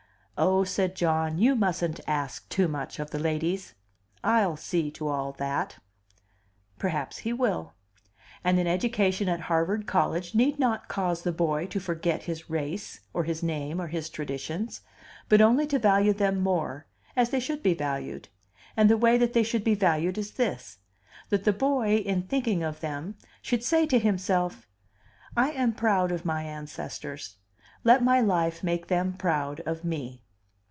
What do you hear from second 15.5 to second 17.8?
to value them more, as they should be